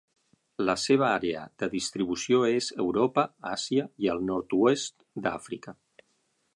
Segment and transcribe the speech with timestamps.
[0.69, 5.81] La seva àrea de distribució és Europa, Àsia i el nord-oest d'Àfrica.